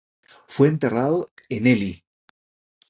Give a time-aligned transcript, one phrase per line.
[0.47, 2.03] Fue enterrado en Ely.